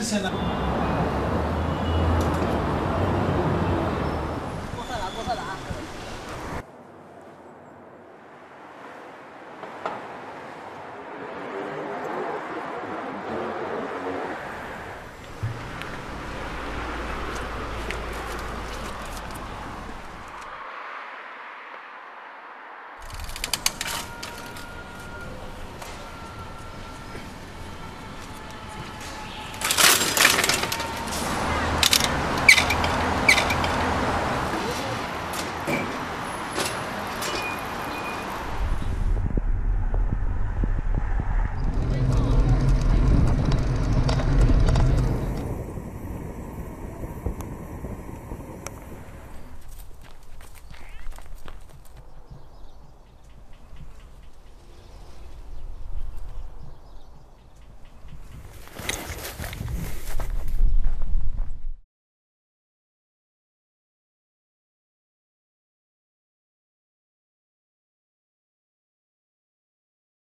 [0.00, 0.79] el